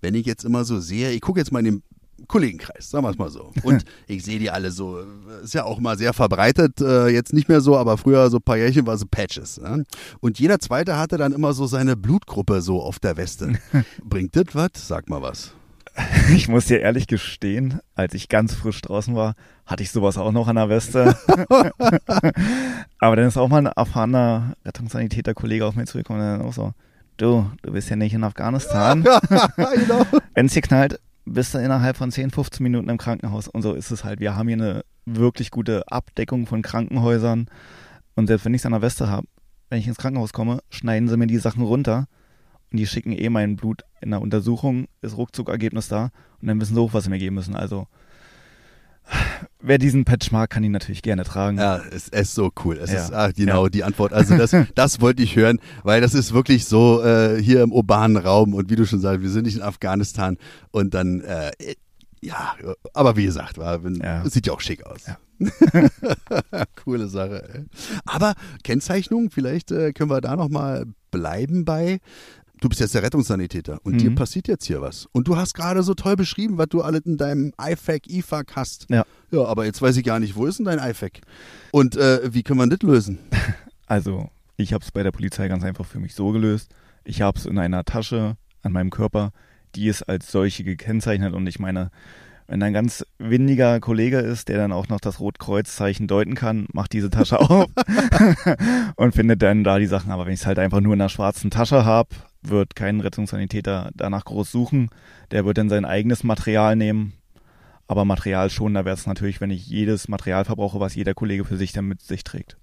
[0.00, 1.82] wenn ich jetzt immer so sehe, ich gucke jetzt mal in den
[2.28, 3.52] Kollegenkreis, sagen wir es mal so.
[3.62, 4.98] Und ich sehe die alle so,
[5.42, 8.42] ist ja auch mal sehr verbreitet, äh, jetzt nicht mehr so, aber früher so ein
[8.42, 9.60] paar Jährchen war so Patches.
[9.60, 9.84] Ne?
[10.20, 13.52] Und jeder Zweite hatte dann immer so seine Blutgruppe so auf der Weste.
[14.04, 14.70] Bringt das was?
[14.76, 15.52] Sag mal was.
[16.34, 19.34] Ich muss dir ehrlich gestehen, als ich ganz frisch draußen war,
[19.66, 21.16] hatte ich sowas auch noch an der Weste.
[22.98, 26.72] aber dann ist auch mal ein erfahrener Rettungssanitäter-Kollege auf mich zugekommen und dann auch so,
[27.16, 29.02] du, du bist ja nicht in Afghanistan.
[29.02, 30.06] genau.
[30.34, 33.48] Wenn es hier knallt, bist du innerhalb von 10, 15 Minuten im Krankenhaus.
[33.48, 34.20] Und so ist es halt.
[34.20, 37.48] Wir haben hier eine wirklich gute Abdeckung von Krankenhäusern.
[38.14, 39.26] Und selbst wenn ich es an der Weste habe,
[39.68, 42.06] wenn ich ins Krankenhaus komme, schneiden sie mir die Sachen runter.
[42.70, 46.10] Und die schicken eh mein Blut in der Untersuchung, ist Ruckzuckergebnis da.
[46.40, 47.54] Und dann wissen sie auch, was sie mir geben müssen.
[47.54, 47.86] Also
[49.60, 51.58] wer diesen Patch mag, kann ihn natürlich gerne tragen.
[51.58, 52.76] Ja, es, ist so cool.
[52.76, 52.98] Es ja.
[52.98, 53.70] ist ach, genau ja.
[53.70, 54.12] die Antwort.
[54.12, 58.16] Also das, das wollte ich hören, weil das ist wirklich so äh, hier im urbanen
[58.16, 60.36] Raum und wie du schon sagst, wir sind nicht in Afghanistan
[60.70, 61.50] und dann äh,
[62.24, 62.54] ja,
[62.94, 64.24] aber wie gesagt, war, wenn, ja.
[64.28, 65.00] sieht ja auch schick aus.
[65.06, 65.18] Ja.
[66.84, 67.42] Coole Sache.
[67.52, 67.64] Ey.
[68.04, 71.98] Aber Kennzeichnung, vielleicht äh, können wir da noch mal bleiben bei
[72.62, 73.98] du bist jetzt der Rettungssanitäter und mhm.
[73.98, 75.06] dir passiert jetzt hier was.
[75.12, 78.86] Und du hast gerade so toll beschrieben, was du alles in deinem IFAC, IFAC hast.
[78.88, 79.04] Ja.
[79.30, 81.20] Ja, aber jetzt weiß ich gar nicht, wo ist denn dein IFAC?
[81.72, 83.18] Und äh, wie kann man das lösen?
[83.88, 86.70] Also, ich habe es bei der Polizei ganz einfach für mich so gelöst.
[87.04, 89.32] Ich habe es in einer Tasche an meinem Körper,
[89.74, 91.90] die ist als solche gekennzeichnet und ich meine,
[92.46, 96.94] wenn ein ganz windiger Kollege ist, der dann auch noch das Rotkreuzzeichen deuten kann, macht
[96.94, 97.66] diese Tasche auf
[98.96, 100.10] und findet dann da die Sachen.
[100.10, 102.08] Aber wenn ich es halt einfach nur in einer schwarzen Tasche habe,
[102.42, 104.90] wird kein Rettungssanitäter danach groß suchen.
[105.30, 107.14] Der wird dann sein eigenes Material nehmen.
[107.88, 111.44] Aber Material schon, da wäre es natürlich, wenn ich jedes Material verbrauche, was jeder Kollege
[111.44, 112.56] für sich dann mit sich trägt.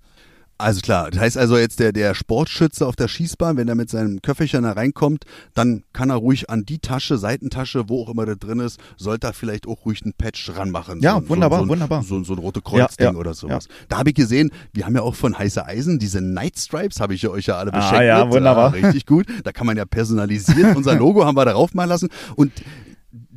[0.59, 3.89] Also klar, das heißt also jetzt der, der Sportschütze auf der Schießbahn, wenn er mit
[3.89, 8.25] seinem Köfferchen da reinkommt, dann kann er ruhig an die Tasche, Seitentasche, wo auch immer
[8.25, 10.99] da drin ist, sollte er vielleicht auch ruhig einen Patch ranmachen.
[10.99, 12.03] Ja, so, wunderbar, so, so, wunderbar.
[12.03, 13.67] So, so ein rote Kreuzding ja, ja, oder sowas.
[13.69, 13.75] Ja.
[13.87, 17.13] Da habe ich gesehen, wir haben ja auch von Heiße Eisen diese Night Stripes, habe
[17.13, 17.95] ich euch ja alle beschenkt.
[17.95, 18.73] Ah, ja, wunderbar.
[18.73, 19.27] Ah, richtig gut.
[19.45, 20.75] Da kann man ja personalisieren.
[20.75, 22.51] Unser Logo haben wir darauf mal lassen und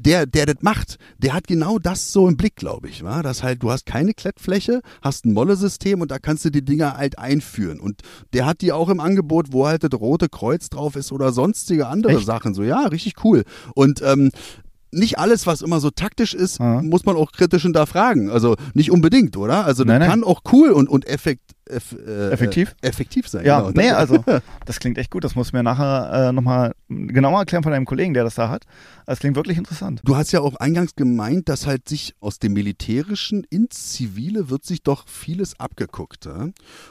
[0.02, 3.02] der, der das macht, der hat genau das so im Blick, glaube ich.
[3.02, 3.22] Wa?
[3.22, 6.96] Das halt, du hast keine Klettfläche, hast ein Molle-System und da kannst du die Dinger
[6.96, 7.80] halt einführen.
[7.80, 11.32] Und der hat die auch im Angebot, wo halt das rote Kreuz drauf ist oder
[11.32, 12.26] sonstige andere Echt?
[12.26, 12.54] Sachen.
[12.54, 13.44] So, ja, richtig cool.
[13.74, 14.30] Und ähm,
[14.92, 16.82] nicht alles, was immer so taktisch ist, Aha.
[16.82, 18.30] muss man auch kritisch hinterfragen.
[18.30, 19.64] Also nicht unbedingt, oder?
[19.64, 22.74] Also das nein, kann auch cool und, und effekt, eff, äh, Effektiv?
[22.82, 23.44] Äh, effektiv sein.
[23.44, 23.80] Ja, genau.
[23.80, 24.24] nee, also
[24.66, 25.24] das klingt echt gut.
[25.24, 28.64] Das muss mir nachher äh, nochmal genauer erklären von einem Kollegen, der das da hat.
[29.06, 30.00] Das klingt wirklich interessant.
[30.04, 34.64] Du hast ja auch eingangs gemeint, dass halt sich aus dem Militärischen ins Zivile wird
[34.64, 36.26] sich doch vieles abgeguckt.
[36.26, 36.48] Ja?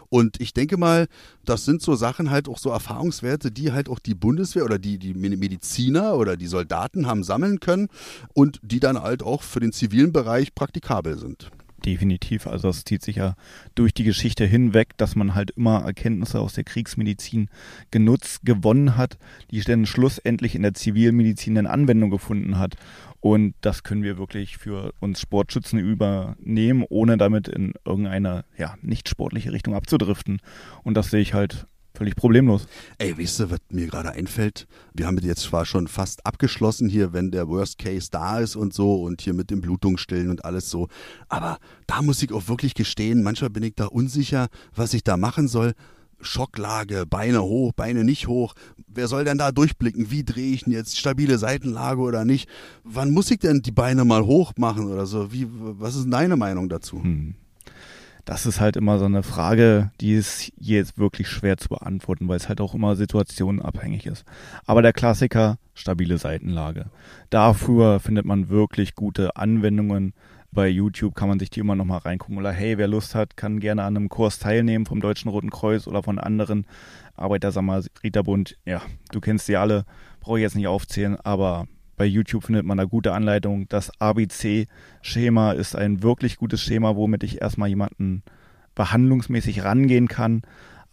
[0.09, 1.07] Und ich denke mal,
[1.45, 4.97] das sind so Sachen halt auch so Erfahrungswerte, die halt auch die Bundeswehr oder die,
[4.97, 7.87] die Mediziner oder die Soldaten haben sammeln können
[8.33, 11.49] und die dann halt auch für den zivilen Bereich praktikabel sind.
[11.85, 12.45] Definitiv.
[12.45, 13.35] Also es zieht sich ja
[13.73, 17.49] durch die Geschichte hinweg, dass man halt immer Erkenntnisse aus der Kriegsmedizin
[17.89, 19.17] genutzt, gewonnen hat,
[19.49, 22.75] die dann schlussendlich in der Zivilmedizin eine Anwendung gefunden hat.
[23.19, 29.09] Und das können wir wirklich für uns Sportschützen übernehmen, ohne damit in irgendeine ja, nicht
[29.09, 30.39] sportliche Richtung abzudriften.
[30.83, 31.67] Und das sehe ich halt
[32.01, 32.65] völlig problemlos.
[32.97, 34.65] Ey, weißt du, was mir gerade einfällt?
[34.91, 38.73] Wir haben jetzt zwar schon fast abgeschlossen hier, wenn der Worst Case da ist und
[38.73, 40.87] so und hier mit dem Blutungsstillen und alles so.
[41.29, 45.15] Aber da muss ich auch wirklich gestehen, manchmal bin ich da unsicher, was ich da
[45.15, 45.73] machen soll.
[46.21, 48.55] Schocklage, Beine hoch, Beine nicht hoch.
[48.87, 50.09] Wer soll denn da durchblicken?
[50.09, 50.97] Wie drehe ich denn jetzt?
[50.97, 52.49] Stabile Seitenlage oder nicht?
[52.83, 55.31] Wann muss ich denn die Beine mal hoch machen oder so?
[55.31, 57.03] Wie, was ist deine Meinung dazu?
[57.03, 57.35] Hm
[58.25, 62.37] das ist halt immer so eine Frage, die ist jetzt wirklich schwer zu beantworten, weil
[62.37, 64.25] es halt auch immer situationenabhängig ist.
[64.65, 66.85] Aber der Klassiker, stabile Seitenlage.
[67.29, 70.13] Dafür findet man wirklich gute Anwendungen.
[70.51, 72.37] Bei YouTube kann man sich die immer noch mal reingucken.
[72.37, 75.87] Oder hey, wer Lust hat, kann gerne an einem Kurs teilnehmen vom Deutschen Roten Kreuz
[75.87, 76.65] oder von anderen
[77.15, 78.57] Arbeitersamariterbund.
[78.65, 78.81] Ja,
[79.11, 79.85] du kennst sie alle,
[80.19, 81.67] brauche ich jetzt nicht aufzählen, aber
[82.01, 83.69] bei YouTube findet man eine gute Anleitung.
[83.69, 88.23] Das ABC-Schema ist ein wirklich gutes Schema, womit ich erstmal jemanden
[88.73, 90.41] behandlungsmäßig rangehen kann.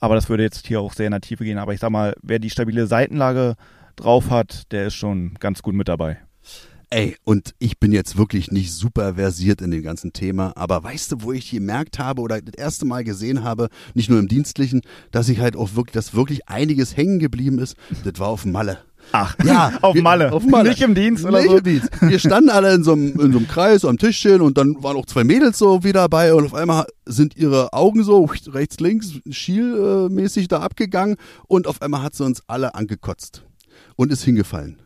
[0.01, 1.57] Aber das würde jetzt hier auch sehr in der Tiefe gehen.
[1.57, 3.57] Aber ich sag mal, wer die stabile Seitenlage
[3.97, 6.19] drauf hat, der ist schon ganz gut mit dabei.
[6.91, 11.13] Ey, und ich bin jetzt wirklich nicht super versiert in dem ganzen Thema, aber weißt
[11.13, 14.83] du, wo ich gemerkt habe oder das erste Mal gesehen habe, nicht nur im Dienstlichen,
[15.11, 18.79] dass ich halt auch wirklich, dass wirklich einiges hängen geblieben ist, das war auf Malle.
[19.13, 20.33] Ach, ja, auf Malle.
[20.33, 20.71] Auf Malle.
[20.71, 21.57] Nicht im Dienst oder Nicht so.
[21.59, 21.89] im Dienst.
[22.01, 24.97] Wir standen alle in so, einem, in so einem Kreis am Tischchen und dann waren
[24.97, 29.13] auch zwei Mädels so wieder dabei und auf einmal sind ihre Augen so rechts, links,
[29.29, 31.17] schielmäßig da abgegangen
[31.47, 33.45] und auf einmal hat sie uns alle angekotzt
[33.97, 34.79] und ist hingefallen.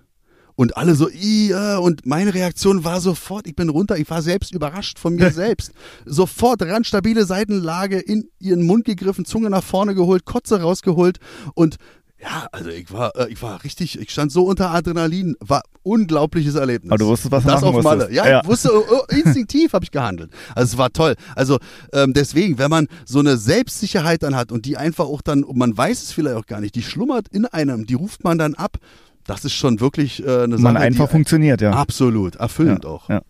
[0.55, 4.55] Und alle so, ja, und meine Reaktion war sofort, ich bin runter, ich war selbst
[4.55, 5.73] überrascht von mir selbst.
[6.05, 11.19] Sofort ran, stabile Seitenlage in ihren Mund gegriffen, Zunge nach vorne geholt, Kotze rausgeholt
[11.55, 11.77] und
[12.23, 16.55] ja, also ich war, äh, ich war richtig, ich stand so unter Adrenalin, war unglaubliches
[16.55, 16.91] Erlebnis.
[16.93, 18.13] Aber du wusstest, was das machen auf Malle.
[18.13, 18.41] Ja, Ja.
[18.43, 20.31] ich wusste, oh, oh, instinktiv habe ich gehandelt.
[20.55, 21.17] Also es war toll.
[21.35, 21.59] Also
[21.93, 25.57] ähm, deswegen, wenn man so eine Selbstsicherheit dann hat und die einfach auch dann, und
[25.59, 28.55] man weiß es vielleicht auch gar nicht, die schlummert in einem, die ruft man dann
[28.55, 28.77] ab.
[29.25, 31.73] Das ist schon wirklich äh, eine Sache, Man einfach funktioniert, ja.
[31.73, 33.09] absolut erfüllend Ja, auch.
[33.09, 33.23] ja.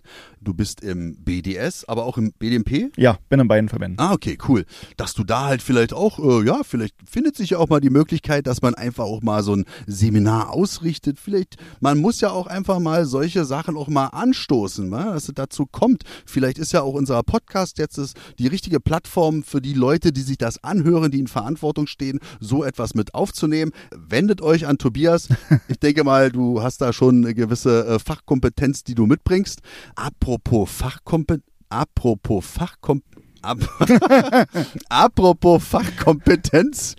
[0.44, 2.90] Du bist im BDS, aber auch im BDMP?
[2.96, 4.00] Ja, bin in beiden Verbänden.
[4.00, 4.64] Ah, okay, cool.
[4.96, 7.90] Dass du da halt vielleicht auch, äh, ja, vielleicht findet sich ja auch mal die
[7.90, 11.20] Möglichkeit, dass man einfach auch mal so ein Seminar ausrichtet.
[11.20, 15.12] Vielleicht, man muss ja auch einfach mal solche Sachen auch mal anstoßen, wa?
[15.12, 16.02] dass es dazu kommt.
[16.26, 17.92] Vielleicht ist ja auch unser Podcast jetzt
[18.40, 22.64] die richtige Plattform für die Leute, die sich das anhören, die in Verantwortung stehen, so
[22.64, 23.70] etwas mit aufzunehmen.
[23.96, 25.28] Wendet euch an Tobias.
[25.68, 29.60] Ich denke mal, du hast da schon eine gewisse äh, Fachkompetenz, die du mitbringst.
[29.94, 30.31] Apropos
[30.68, 33.60] Fachkompetenz, apropos Fachkompetenz, Ap
[34.88, 36.94] Apropos Fachkompetenz,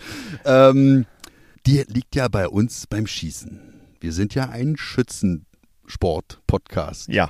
[0.45, 1.05] ähm,
[1.65, 3.61] die liegt ja bei uns beim Schießen.
[4.01, 7.07] Wir sind ja ein Schützensport-Podcast.
[7.07, 7.29] Ja.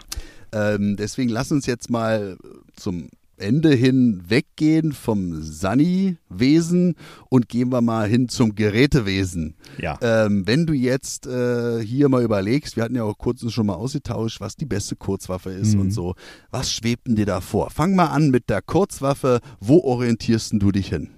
[0.51, 2.39] Ähm, deswegen lass uns jetzt mal
[2.75, 3.09] zum
[3.43, 6.95] Ende hin weggehen vom Sani-Wesen
[7.29, 9.56] und gehen wir mal hin zum Gerätewesen.
[9.77, 9.97] Ja.
[10.01, 13.73] Ähm, wenn du jetzt äh, hier mal überlegst, wir hatten ja auch kurz schon mal
[13.75, 15.82] ausgetauscht, was die beste Kurzwaffe ist Mhm.
[15.82, 16.15] und so,
[16.51, 17.69] was schwebt denn dir da vor?
[17.69, 19.39] Fang mal an mit der Kurzwaffe.
[19.60, 21.10] Wo orientierst du dich hin?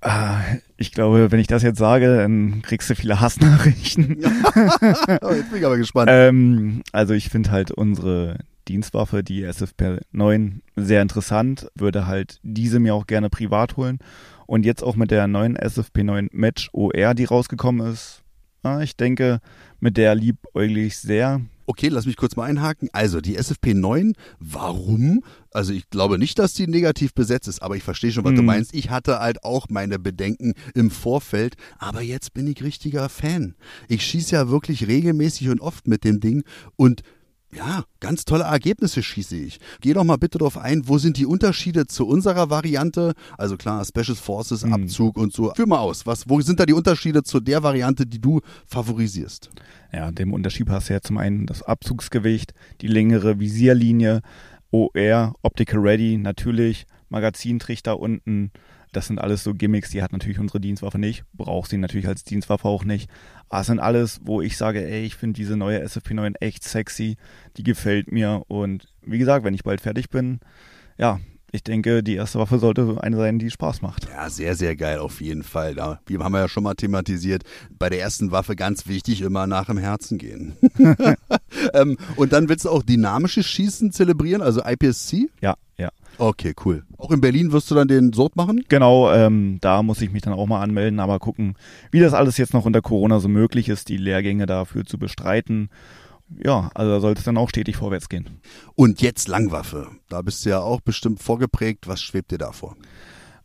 [0.00, 0.40] Ah,
[0.76, 4.18] Ich glaube, wenn ich das jetzt sage, dann kriegst du viele Hassnachrichten.
[5.22, 6.10] Oh, jetzt bin ich aber gespannt.
[6.12, 11.68] Ähm, also ich finde halt unsere Dienstwaffe, die SFP 9, sehr interessant.
[11.74, 13.98] Würde halt diese mir auch gerne privat holen.
[14.46, 18.22] Und jetzt auch mit der neuen SFP 9 Match OR, die rausgekommen ist.
[18.62, 19.40] ah, ich denke,
[19.80, 21.40] mit der liebäugle ich sehr.
[21.66, 22.90] Okay, lass mich kurz mal einhaken.
[22.92, 25.22] Also die SFP 9, warum?
[25.50, 28.40] Also ich glaube nicht, dass die negativ besetzt ist, aber ich verstehe schon, was du
[28.42, 28.46] Mhm.
[28.46, 28.74] meinst.
[28.74, 33.54] Ich hatte halt auch meine Bedenken im Vorfeld, aber jetzt bin ich richtiger Fan.
[33.88, 36.42] Ich schieße ja wirklich regelmäßig und oft mit dem Ding
[36.76, 37.02] und
[37.56, 39.60] ja, ganz tolle Ergebnisse schieße ich.
[39.80, 43.14] Geh doch mal bitte darauf ein, wo sind die Unterschiede zu unserer Variante?
[43.38, 44.72] Also klar, Special Forces, Mhm.
[44.72, 45.52] Abzug und so.
[45.54, 49.50] Führ mal aus, was, wo sind da die Unterschiede zu der Variante, die du favorisierst?
[49.92, 54.22] Ja, dem Unterschied hast du ja zum einen das Abzugsgewicht, die längere Visierlinie,
[54.70, 58.50] OR, Optical Ready, natürlich, Magazintrichter unten,
[58.96, 62.24] das sind alles so Gimmicks, die hat natürlich unsere Dienstwaffe nicht, braucht sie natürlich als
[62.24, 63.10] Dienstwaffe auch nicht.
[63.48, 67.16] Aber es sind alles, wo ich sage, ey, ich finde diese neue SFP9 echt sexy,
[67.56, 68.42] die gefällt mir.
[68.48, 70.40] Und wie gesagt, wenn ich bald fertig bin,
[70.96, 71.20] ja,
[71.54, 74.08] ich denke, die erste Waffe sollte eine sein, die Spaß macht.
[74.08, 75.76] Ja, sehr, sehr geil auf jeden Fall.
[75.76, 77.44] Da, wir haben ja schon mal thematisiert,
[77.78, 80.56] bei der ersten Waffe ganz wichtig, immer nach dem Herzen gehen.
[81.74, 85.28] ähm, und dann willst du auch dynamisches Schießen zelebrieren, also IPSC?
[85.40, 85.90] Ja, ja.
[86.18, 86.84] Okay, cool.
[86.98, 88.64] Auch in Berlin wirst du dann den Sort machen?
[88.68, 91.54] Genau, ähm, da muss ich mich dann auch mal anmelden, aber gucken,
[91.90, 95.68] wie das alles jetzt noch unter Corona so möglich ist, die Lehrgänge dafür zu bestreiten
[96.42, 98.40] ja, also da sollte es dann auch stetig vorwärts gehen.
[98.74, 99.88] Und jetzt Langwaffe.
[100.08, 101.86] Da bist du ja auch bestimmt vorgeprägt.
[101.86, 102.76] Was schwebt dir da vor?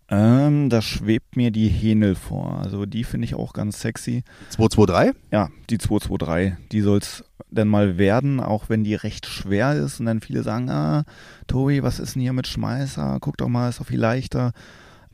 [0.09, 2.59] Ähm, da schwebt mir die Henel vor.
[2.63, 4.23] Also die finde ich auch ganz sexy.
[4.49, 5.15] 223?
[5.31, 6.69] Ja, die 223.
[6.71, 10.43] Die soll es dann mal werden, auch wenn die recht schwer ist und dann viele
[10.43, 11.03] sagen, ah,
[11.47, 13.17] Tobi, was ist denn hier mit Schmeißer?
[13.21, 14.51] Guck doch mal, ist doch viel leichter.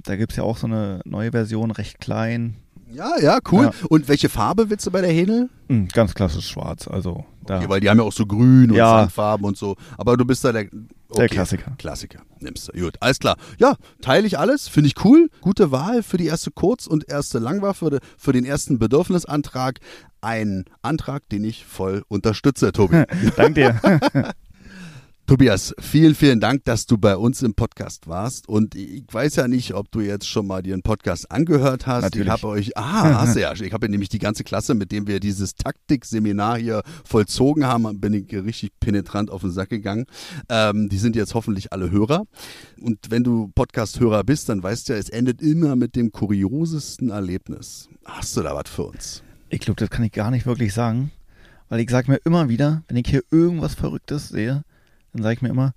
[0.04, 2.56] Da gibt es ja auch so eine neue Version, recht klein.
[2.92, 3.66] Ja, ja, cool.
[3.66, 3.72] Ja.
[3.90, 5.50] Und welche Farbe willst du bei der Hähnel?
[5.70, 7.58] Hm, ganz klassisch schwarz, also da.
[7.58, 9.00] Okay, weil die haben ja auch so grün und ja.
[9.00, 9.76] Sandfarben und so.
[9.98, 10.68] Aber du bist da der,
[11.16, 11.28] okay.
[11.28, 11.76] der Klassiker.
[11.78, 12.80] Klassiker, nimmst du.
[12.80, 13.38] Gut, alles klar.
[13.58, 15.30] Ja, teile ich alles, finde ich cool.
[15.42, 19.80] Gute Wahl für die erste Kurz- und erste Langwaffe, für den ersten Bedürfnisantrag.
[20.22, 23.04] Ein Antrag, den ich voll unterstütze, Tobi.
[23.36, 24.32] Danke dir.
[25.28, 28.48] Tobias, vielen, vielen Dank, dass du bei uns im Podcast warst.
[28.48, 32.04] Und ich weiß ja nicht, ob du jetzt schon mal dir einen Podcast angehört hast.
[32.04, 32.28] Natürlich.
[32.28, 33.52] Ich habe euch, ah, hast du ja.
[33.54, 38.14] Ich habe nämlich die ganze Klasse, mit dem wir dieses Taktikseminar hier vollzogen haben, bin
[38.14, 40.06] ich richtig penetrant auf den Sack gegangen.
[40.48, 42.28] Ähm, die sind jetzt hoffentlich alle Hörer.
[42.80, 47.10] Und wenn du Podcast-Hörer bist, dann weißt du ja, es endet immer mit dem kuriosesten
[47.10, 47.90] Erlebnis.
[48.06, 49.24] Hast du da was für uns?
[49.50, 51.10] Ich glaube, das kann ich gar nicht wirklich sagen.
[51.68, 54.64] Weil ich sage mir immer wieder, wenn ich hier irgendwas Verrücktes sehe,
[55.16, 55.74] dann sage ich mir immer,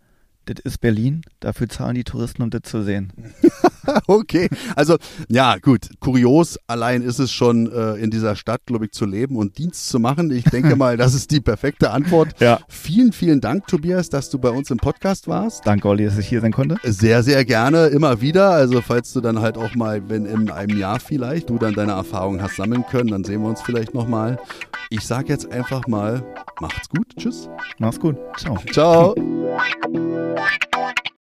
[0.49, 3.13] das ist Berlin, dafür zahlen die Touristen, um das zu sehen.
[4.07, 4.97] okay, also
[5.29, 9.37] ja, gut, kurios allein ist es schon äh, in dieser Stadt, glaube ich, zu leben
[9.37, 10.31] und Dienst zu machen.
[10.31, 12.41] Ich denke mal, das ist die perfekte Antwort.
[12.41, 12.61] Ja.
[12.69, 15.67] Vielen, vielen Dank, Tobias, dass du bei uns im Podcast warst.
[15.67, 16.77] Danke, Olli, dass ich hier sein konnte.
[16.83, 18.51] Sehr, sehr gerne, immer wieder.
[18.51, 21.93] Also falls du dann halt auch mal, wenn in einem Jahr vielleicht du dann deine
[21.93, 24.39] Erfahrungen hast sammeln können, dann sehen wir uns vielleicht nochmal.
[24.91, 26.25] Ich sage jetzt einfach mal,
[26.61, 27.51] macht's gut, tschüss.
[27.79, 28.59] Mach's gut, ciao.
[28.73, 29.15] Ciao.
[30.39, 31.08] Thank you.